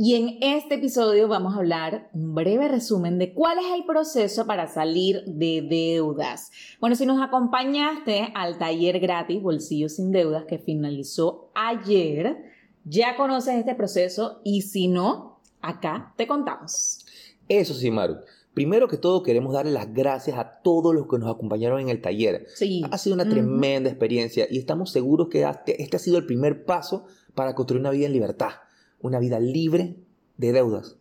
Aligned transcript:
Y 0.00 0.14
en 0.14 0.38
este 0.40 0.76
episodio 0.76 1.26
vamos 1.26 1.54
a 1.54 1.58
hablar 1.58 2.08
un 2.12 2.32
breve 2.32 2.68
resumen 2.68 3.18
de 3.18 3.34
cuál 3.34 3.58
es 3.58 3.64
el 3.74 3.84
proceso 3.84 4.46
para 4.46 4.68
salir 4.68 5.24
de 5.26 5.66
deudas. 5.68 6.52
Bueno, 6.78 6.94
si 6.94 7.04
nos 7.04 7.20
acompañaste 7.20 8.28
al 8.36 8.58
taller 8.58 9.00
gratis 9.00 9.42
Bolsillo 9.42 9.88
sin 9.88 10.12
Deudas 10.12 10.44
que 10.44 10.58
finalizó 10.58 11.50
ayer, 11.56 12.44
ya 12.84 13.16
conoces 13.16 13.56
este 13.56 13.74
proceso 13.74 14.40
y 14.44 14.62
si 14.62 14.86
no, 14.86 15.40
acá 15.60 16.14
te 16.16 16.28
contamos. 16.28 17.04
Eso 17.48 17.74
sí, 17.74 17.90
Maru. 17.90 18.18
Primero 18.54 18.86
que 18.86 18.98
todo, 18.98 19.24
queremos 19.24 19.52
darle 19.52 19.72
las 19.72 19.92
gracias 19.92 20.38
a 20.38 20.60
todos 20.62 20.94
los 20.94 21.08
que 21.08 21.18
nos 21.18 21.28
acompañaron 21.28 21.80
en 21.80 21.88
el 21.88 22.00
taller. 22.00 22.46
Sí. 22.54 22.82
Ha 22.88 22.98
sido 22.98 23.14
una 23.14 23.28
tremenda 23.28 23.90
experiencia 23.90 24.46
y 24.48 24.58
estamos 24.58 24.92
seguros 24.92 25.28
que 25.28 25.44
este 25.76 25.96
ha 25.96 26.00
sido 26.00 26.18
el 26.18 26.26
primer 26.26 26.64
paso 26.64 27.06
para 27.34 27.56
construir 27.56 27.80
una 27.80 27.90
vida 27.90 28.06
en 28.06 28.12
libertad, 28.12 28.50
una 29.00 29.18
vida 29.18 29.40
libre 29.40 29.96
de 30.36 30.52
deudas. 30.52 30.96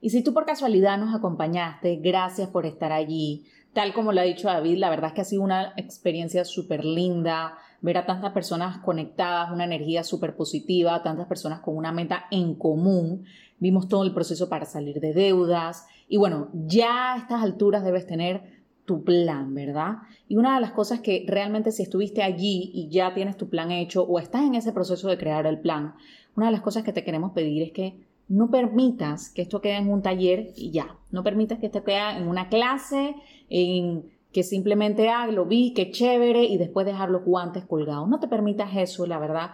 Y 0.00 0.10
si 0.10 0.22
tú 0.22 0.34
por 0.34 0.46
casualidad 0.46 0.98
nos 0.98 1.14
acompañaste, 1.14 1.96
gracias 1.96 2.48
por 2.48 2.66
estar 2.66 2.92
allí. 2.92 3.44
Tal 3.72 3.94
como 3.94 4.12
lo 4.12 4.20
ha 4.20 4.24
dicho 4.24 4.48
David, 4.48 4.78
la 4.78 4.90
verdad 4.90 5.08
es 5.08 5.14
que 5.14 5.20
ha 5.22 5.24
sido 5.24 5.42
una 5.42 5.72
experiencia 5.76 6.44
súper 6.44 6.84
linda, 6.84 7.56
ver 7.80 7.98
a 7.98 8.04
tantas 8.04 8.32
personas 8.32 8.78
conectadas, 8.78 9.50
una 9.50 9.64
energía 9.64 10.04
súper 10.04 10.36
positiva, 10.36 11.02
tantas 11.02 11.26
personas 11.26 11.60
con 11.60 11.76
una 11.76 11.92
meta 11.92 12.24
en 12.30 12.54
común. 12.54 13.24
Vimos 13.58 13.88
todo 13.88 14.04
el 14.04 14.12
proceso 14.12 14.48
para 14.48 14.66
salir 14.66 15.00
de 15.00 15.14
deudas. 15.14 15.86
Y 16.08 16.16
bueno, 16.16 16.50
ya 16.52 17.14
a 17.14 17.18
estas 17.18 17.42
alturas 17.42 17.84
debes 17.84 18.06
tener 18.06 18.61
tu 18.84 19.04
plan, 19.04 19.54
¿verdad? 19.54 19.98
Y 20.28 20.36
una 20.36 20.54
de 20.54 20.60
las 20.60 20.72
cosas 20.72 21.00
que 21.00 21.24
realmente 21.28 21.70
si 21.70 21.82
estuviste 21.82 22.22
allí 22.22 22.70
y 22.74 22.88
ya 22.88 23.14
tienes 23.14 23.36
tu 23.36 23.48
plan 23.48 23.70
hecho 23.70 24.02
o 24.02 24.18
estás 24.18 24.42
en 24.42 24.54
ese 24.54 24.72
proceso 24.72 25.08
de 25.08 25.18
crear 25.18 25.46
el 25.46 25.60
plan, 25.60 25.94
una 26.36 26.46
de 26.46 26.52
las 26.52 26.62
cosas 26.62 26.82
que 26.82 26.92
te 26.92 27.04
queremos 27.04 27.32
pedir 27.32 27.62
es 27.62 27.72
que 27.72 28.00
no 28.28 28.50
permitas 28.50 29.28
que 29.28 29.42
esto 29.42 29.60
quede 29.60 29.76
en 29.76 29.90
un 29.90 30.02
taller 30.02 30.52
y 30.56 30.70
ya. 30.70 30.96
No 31.10 31.22
permitas 31.22 31.58
que 31.58 31.66
esto 31.66 31.84
quede 31.84 32.16
en 32.16 32.28
una 32.28 32.48
clase, 32.48 33.14
en 33.50 34.10
que 34.32 34.42
simplemente, 34.42 35.10
ah, 35.10 35.26
lo 35.26 35.44
vi, 35.44 35.74
qué 35.74 35.90
chévere, 35.90 36.44
y 36.44 36.56
después 36.56 36.86
dejar 36.86 37.10
los 37.10 37.24
guantes 37.24 37.64
colgados. 37.66 38.08
No 38.08 38.18
te 38.18 38.28
permitas 38.28 38.74
eso, 38.74 39.06
la 39.06 39.18
verdad. 39.18 39.50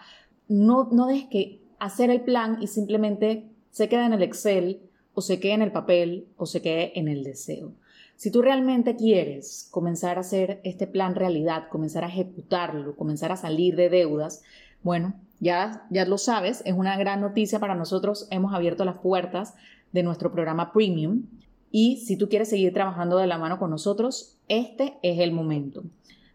No, 0.46 0.88
no 0.92 1.06
dejes 1.06 1.28
que 1.28 1.60
hacer 1.80 2.10
el 2.10 2.20
plan 2.20 2.58
y 2.60 2.68
simplemente 2.68 3.50
se 3.70 3.88
quede 3.88 4.06
en 4.06 4.12
el 4.12 4.22
Excel, 4.22 4.80
o 5.14 5.20
se 5.20 5.40
quede 5.40 5.54
en 5.54 5.62
el 5.62 5.72
papel, 5.72 6.28
o 6.36 6.46
se 6.46 6.62
quede 6.62 6.96
en 6.98 7.08
el 7.08 7.24
deseo. 7.24 7.72
Si 8.18 8.32
tú 8.32 8.42
realmente 8.42 8.96
quieres 8.96 9.68
comenzar 9.70 10.16
a 10.16 10.22
hacer 10.22 10.60
este 10.64 10.88
plan 10.88 11.14
realidad, 11.14 11.68
comenzar 11.70 12.02
a 12.02 12.08
ejecutarlo, 12.08 12.96
comenzar 12.96 13.30
a 13.30 13.36
salir 13.36 13.76
de 13.76 13.88
deudas, 13.90 14.42
bueno, 14.82 15.14
ya, 15.38 15.86
ya 15.90 16.04
lo 16.04 16.18
sabes, 16.18 16.64
es 16.66 16.74
una 16.74 16.96
gran 16.96 17.20
noticia 17.20 17.60
para 17.60 17.76
nosotros. 17.76 18.26
Hemos 18.32 18.52
abierto 18.52 18.84
las 18.84 18.98
puertas 18.98 19.54
de 19.92 20.02
nuestro 20.02 20.32
programa 20.32 20.72
Premium 20.72 21.26
y 21.70 21.98
si 21.98 22.16
tú 22.16 22.28
quieres 22.28 22.48
seguir 22.48 22.74
trabajando 22.74 23.18
de 23.18 23.28
la 23.28 23.38
mano 23.38 23.60
con 23.60 23.70
nosotros, 23.70 24.36
este 24.48 24.98
es 25.02 25.20
el 25.20 25.30
momento. 25.30 25.84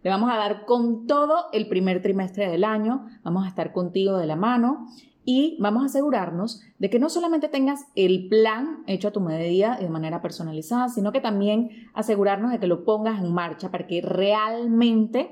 Le 0.03 0.09
vamos 0.09 0.31
a 0.31 0.37
dar 0.37 0.63
con 0.65 1.05
todo 1.05 1.47
el 1.51 1.67
primer 1.67 2.01
trimestre 2.01 2.49
del 2.49 2.63
año, 2.63 3.09
vamos 3.23 3.43
a 3.43 3.49
estar 3.49 3.73
contigo 3.73 4.17
de 4.17 4.27
la 4.27 4.37
mano 4.37 4.87
y 5.25 5.57
vamos 5.59 5.83
a 5.83 5.85
asegurarnos 5.85 6.61
de 6.79 6.89
que 6.89 6.99
no 6.99 7.09
solamente 7.09 7.47
tengas 7.47 7.85
el 7.95 8.27
plan 8.27 8.83
hecho 8.87 9.07
a 9.07 9.11
tu 9.11 9.21
medida 9.21 9.77
y 9.79 9.83
de 9.83 9.89
manera 9.89 10.21
personalizada, 10.21 10.89
sino 10.89 11.11
que 11.11 11.21
también 11.21 11.69
asegurarnos 11.93 12.51
de 12.51 12.59
que 12.59 12.67
lo 12.67 12.83
pongas 12.83 13.21
en 13.21 13.33
marcha 13.33 13.71
para 13.71 13.87
que 13.87 14.01
realmente 14.01 15.31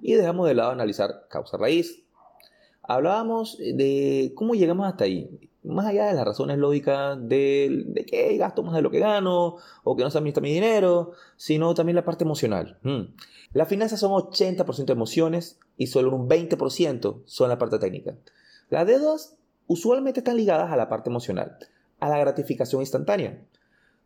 y 0.00 0.14
dejamos 0.14 0.46
de 0.46 0.54
lado 0.54 0.70
analizar 0.70 1.26
causa 1.28 1.56
raíz. 1.56 2.04
Hablábamos 2.82 3.58
de 3.58 4.32
cómo 4.34 4.54
llegamos 4.54 4.86
hasta 4.86 5.04
ahí, 5.04 5.30
más 5.62 5.86
allá 5.86 6.06
de 6.06 6.14
las 6.14 6.24
razones 6.24 6.58
lógicas 6.58 7.16
de, 7.20 7.84
de 7.86 8.04
que 8.04 8.36
gasto 8.36 8.62
más 8.62 8.74
de 8.74 8.82
lo 8.82 8.90
que 8.90 8.98
gano 8.98 9.56
o 9.84 9.96
que 9.96 10.02
no 10.02 10.10
se 10.10 10.18
administra 10.18 10.42
mi 10.42 10.52
dinero, 10.52 11.12
sino 11.36 11.74
también 11.74 11.96
la 11.96 12.04
parte 12.04 12.24
emocional. 12.24 12.78
Mm. 12.82 13.14
Las 13.52 13.68
finanzas 13.68 14.00
son 14.00 14.10
80% 14.10 14.90
emociones 14.90 15.58
y 15.76 15.86
solo 15.86 16.14
un 16.14 16.28
20% 16.28 17.22
son 17.24 17.48
la 17.48 17.58
parte 17.58 17.78
técnica. 17.78 18.16
Las 18.70 18.86
deudas 18.86 19.36
usualmente 19.66 20.20
están 20.20 20.36
ligadas 20.36 20.72
a 20.72 20.76
la 20.76 20.88
parte 20.88 21.10
emocional, 21.10 21.58
a 22.00 22.08
la 22.08 22.18
gratificación 22.18 22.82
instantánea. 22.82 23.42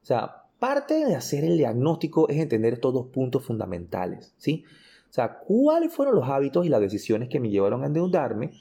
O 0.03 0.07
sea, 0.07 0.45
parte 0.59 1.07
de 1.07 1.15
hacer 1.15 1.45
el 1.45 1.57
diagnóstico 1.57 2.29
es 2.29 2.39
entender 2.39 2.75
estos 2.75 2.93
dos 2.93 3.07
puntos 3.07 3.45
fundamentales, 3.45 4.35
¿sí? 4.37 4.65
O 5.09 5.13
sea, 5.13 5.39
¿cuáles 5.39 5.93
fueron 5.93 6.15
los 6.15 6.29
hábitos 6.29 6.67
y 6.67 6.69
las 6.69 6.81
decisiones 6.81 7.29
que 7.29 7.41
me 7.41 7.51
llevaron 7.51 7.83
a 7.83 7.87
endeudarme? 7.87 8.53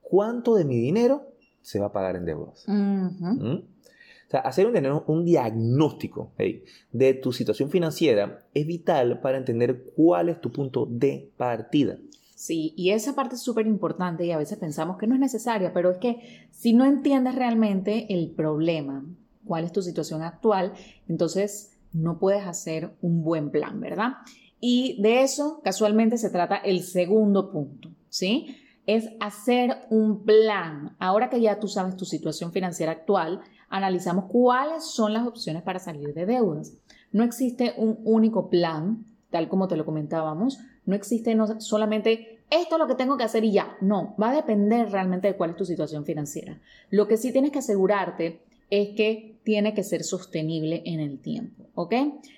¿Cuánto 0.00 0.54
de 0.54 0.64
mi 0.64 0.76
dinero 0.76 1.32
se 1.62 1.78
va 1.78 1.86
a 1.86 1.92
pagar 1.92 2.16
en 2.16 2.24
deudas? 2.24 2.64
¿Mm? 2.66 3.54
O 3.54 4.30
sea, 4.30 4.40
hacer 4.40 4.66
un, 4.66 5.02
un 5.06 5.24
diagnóstico 5.24 6.32
hey, 6.38 6.62
de 6.92 7.14
tu 7.14 7.32
situación 7.32 7.68
financiera 7.68 8.44
es 8.54 8.66
vital 8.66 9.20
para 9.20 9.38
entender 9.38 9.84
cuál 9.96 10.28
es 10.28 10.40
tu 10.40 10.52
punto 10.52 10.86
de 10.88 11.30
partida. 11.36 11.98
Sí, 12.36 12.72
y 12.76 12.90
esa 12.92 13.14
parte 13.14 13.34
es 13.34 13.42
súper 13.42 13.66
importante 13.66 14.24
y 14.24 14.30
a 14.30 14.38
veces 14.38 14.56
pensamos 14.56 14.96
que 14.96 15.06
no 15.06 15.14
es 15.14 15.20
necesaria, 15.20 15.74
pero 15.74 15.90
es 15.90 15.98
que 15.98 16.48
si 16.50 16.72
no 16.72 16.86
entiendes 16.86 17.34
realmente 17.34 18.06
el 18.14 18.30
problema, 18.30 19.04
cuál 19.44 19.64
es 19.64 19.72
tu 19.72 19.82
situación 19.82 20.22
actual, 20.22 20.72
entonces 21.06 21.76
no 21.92 22.18
puedes 22.18 22.46
hacer 22.46 22.94
un 23.02 23.22
buen 23.24 23.50
plan, 23.50 23.80
¿verdad? 23.80 24.12
Y 24.60 25.00
de 25.02 25.22
eso 25.22 25.60
casualmente 25.64 26.18
se 26.18 26.30
trata 26.30 26.56
el 26.56 26.82
segundo 26.82 27.50
punto, 27.50 27.90
¿sí? 28.08 28.56
Es 28.86 29.08
hacer 29.20 29.76
un 29.88 30.24
plan. 30.24 30.96
Ahora 30.98 31.30
que 31.30 31.40
ya 31.40 31.58
tú 31.58 31.66
sabes 31.66 31.96
tu 31.96 32.04
situación 32.04 32.52
financiera 32.52 32.92
actual, 32.92 33.40
analizamos 33.68 34.26
cuáles 34.26 34.84
son 34.84 35.14
las 35.14 35.26
opciones 35.26 35.62
para 35.62 35.78
salir 35.78 36.12
de 36.12 36.26
deudas. 36.26 36.74
No 37.12 37.24
existe 37.24 37.74
un 37.76 37.98
único 38.04 38.50
plan, 38.50 39.06
tal 39.30 39.48
como 39.48 39.66
te 39.66 39.76
lo 39.76 39.86
comentábamos, 39.86 40.58
no 40.84 40.94
existe 40.94 41.34
no 41.34 41.60
solamente 41.60 42.40
esto 42.50 42.74
es 42.74 42.78
lo 42.80 42.88
que 42.88 42.96
tengo 42.96 43.16
que 43.16 43.24
hacer 43.24 43.44
y 43.44 43.52
ya. 43.52 43.76
No, 43.80 44.14
va 44.20 44.30
a 44.30 44.34
depender 44.34 44.90
realmente 44.90 45.28
de 45.28 45.36
cuál 45.36 45.50
es 45.50 45.56
tu 45.56 45.64
situación 45.64 46.04
financiera. 46.04 46.60
Lo 46.90 47.06
que 47.06 47.16
sí 47.16 47.32
tienes 47.32 47.52
que 47.52 47.60
asegurarte 47.60 48.42
es 48.70 48.90
que 48.96 49.38
tiene 49.42 49.74
que 49.74 49.82
ser 49.82 50.04
sostenible 50.04 50.82
en 50.86 51.00
el 51.00 51.18
tiempo, 51.20 51.64
¿ok? 51.74 51.94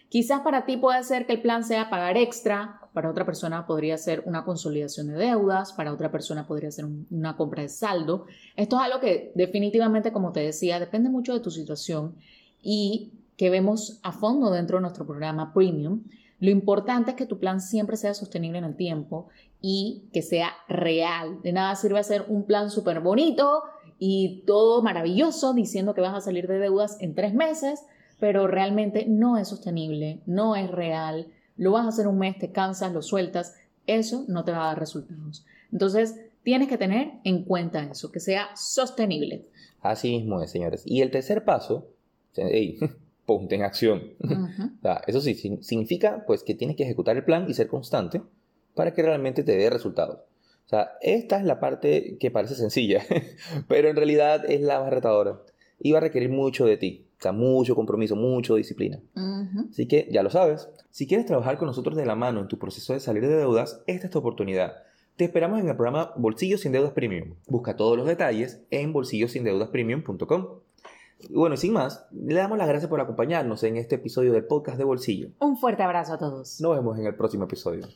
Quizás 0.08 0.40
para 0.40 0.64
ti 0.66 0.76
puede 0.76 1.02
ser 1.04 1.26
que 1.26 1.32
el 1.34 1.42
plan 1.42 1.64
sea 1.64 1.90
pagar 1.90 2.16
extra, 2.16 2.80
para 2.92 3.10
otra 3.10 3.24
persona 3.24 3.66
podría 3.66 3.96
ser 3.98 4.22
una 4.26 4.44
consolidación 4.44 5.08
de 5.08 5.14
deudas, 5.14 5.72
para 5.72 5.92
otra 5.92 6.10
persona 6.12 6.46
podría 6.46 6.70
ser 6.70 6.84
un- 6.84 7.06
una 7.10 7.36
compra 7.36 7.62
de 7.62 7.68
saldo. 7.68 8.26
Esto 8.56 8.76
es 8.76 8.82
algo 8.82 9.00
que 9.00 9.32
definitivamente, 9.34 10.12
como 10.12 10.32
te 10.32 10.40
decía, 10.40 10.78
depende 10.78 11.08
mucho 11.08 11.32
de 11.32 11.40
tu 11.40 11.50
situación 11.50 12.14
y 12.62 13.12
que 13.36 13.50
vemos 13.50 13.98
a 14.02 14.12
fondo 14.12 14.50
dentro 14.50 14.76
de 14.76 14.82
nuestro 14.82 15.06
programa 15.06 15.52
Premium. 15.54 16.02
Lo 16.38 16.50
importante 16.50 17.12
es 17.12 17.16
que 17.16 17.26
tu 17.26 17.38
plan 17.38 17.60
siempre 17.60 17.96
sea 17.96 18.14
sostenible 18.14 18.58
en 18.58 18.64
el 18.64 18.76
tiempo 18.76 19.28
y 19.60 20.04
que 20.12 20.22
sea 20.22 20.50
real. 20.68 21.40
De 21.42 21.52
nada 21.52 21.74
sirve 21.76 21.98
hacer 21.98 22.26
un 22.28 22.44
plan 22.44 22.70
súper 22.70 23.00
bonito 23.00 23.62
y 24.04 24.42
todo 24.48 24.82
maravilloso 24.82 25.54
diciendo 25.54 25.94
que 25.94 26.00
vas 26.00 26.12
a 26.12 26.20
salir 26.20 26.48
de 26.48 26.58
deudas 26.58 26.96
en 26.98 27.14
tres 27.14 27.34
meses, 27.34 27.84
pero 28.18 28.48
realmente 28.48 29.06
no 29.06 29.38
es 29.38 29.46
sostenible, 29.46 30.18
no 30.26 30.56
es 30.56 30.68
real. 30.68 31.28
Lo 31.56 31.70
vas 31.70 31.84
a 31.84 31.90
hacer 31.90 32.08
un 32.08 32.18
mes, 32.18 32.36
te 32.36 32.50
cansas, 32.50 32.92
lo 32.92 33.00
sueltas, 33.00 33.54
eso 33.86 34.24
no 34.26 34.42
te 34.42 34.50
va 34.50 34.64
a 34.64 34.66
dar 34.70 34.80
resultados. 34.80 35.46
Entonces, 35.70 36.16
tienes 36.42 36.66
que 36.66 36.78
tener 36.78 37.12
en 37.22 37.44
cuenta 37.44 37.84
eso, 37.84 38.10
que 38.10 38.18
sea 38.18 38.48
sostenible. 38.56 39.46
Así 39.82 40.10
mismo 40.10 40.42
es, 40.42 40.50
señores. 40.50 40.82
Y 40.84 41.00
el 41.00 41.12
tercer 41.12 41.44
paso, 41.44 41.86
hey, 42.34 42.80
ponte 43.24 43.54
en 43.54 43.62
acción. 43.62 44.02
eso 45.06 45.20
sí, 45.20 45.36
significa 45.60 46.24
pues 46.26 46.42
que 46.42 46.56
tienes 46.56 46.74
que 46.74 46.82
ejecutar 46.82 47.16
el 47.16 47.24
plan 47.24 47.46
y 47.48 47.54
ser 47.54 47.68
constante 47.68 48.20
para 48.74 48.94
que 48.94 49.02
realmente 49.02 49.44
te 49.44 49.56
dé 49.56 49.70
resultados. 49.70 50.18
O 50.66 50.68
sea, 50.68 50.92
esta 51.00 51.38
es 51.38 51.44
la 51.44 51.60
parte 51.60 52.16
que 52.18 52.30
parece 52.30 52.54
sencilla, 52.54 53.02
pero 53.68 53.88
en 53.88 53.96
realidad 53.96 54.44
es 54.50 54.60
la 54.60 54.80
más 54.80 54.90
retadora 54.90 55.40
y 55.78 55.92
va 55.92 55.98
a 55.98 56.02
requerir 56.02 56.30
mucho 56.30 56.64
de 56.64 56.76
ti. 56.76 57.06
O 57.18 57.22
sea, 57.22 57.32
mucho 57.32 57.74
compromiso, 57.74 58.16
mucho 58.16 58.56
disciplina. 58.56 59.00
Así 59.70 59.86
que 59.86 60.08
ya 60.10 60.22
lo 60.22 60.30
sabes. 60.30 60.68
Si 60.90 61.06
quieres 61.06 61.26
trabajar 61.26 61.56
con 61.56 61.66
nosotros 61.66 61.96
de 61.96 62.04
la 62.04 62.16
mano 62.16 62.40
en 62.40 62.48
tu 62.48 62.58
proceso 62.58 62.94
de 62.94 63.00
salir 63.00 63.22
de 63.22 63.36
deudas, 63.36 63.82
esta 63.86 64.06
es 64.06 64.10
tu 64.10 64.18
oportunidad. 64.18 64.74
Te 65.16 65.24
esperamos 65.24 65.60
en 65.60 65.68
el 65.68 65.76
programa 65.76 66.12
Bolsillos 66.16 66.62
sin 66.62 66.72
Deudas 66.72 66.92
Premium. 66.92 67.34
Busca 67.46 67.76
todos 67.76 67.96
los 67.96 68.06
detalles 68.06 68.62
en 68.70 68.92
bolsillosindeudaspremium.com. 68.92 70.46
Y 71.28 71.34
bueno, 71.34 71.56
sin 71.56 71.72
más, 71.72 72.06
le 72.10 72.34
damos 72.34 72.58
las 72.58 72.66
gracias 72.66 72.88
por 72.88 73.00
acompañarnos 73.00 73.62
en 73.62 73.76
este 73.76 73.96
episodio 73.96 74.32
del 74.32 74.44
podcast 74.44 74.78
de 74.78 74.84
Bolsillo. 74.84 75.28
Un 75.38 75.56
fuerte 75.56 75.82
abrazo 75.82 76.14
a 76.14 76.18
todos. 76.18 76.60
Nos 76.60 76.76
vemos 76.76 76.98
en 76.98 77.06
el 77.06 77.14
próximo 77.14 77.44
episodio. 77.44 77.86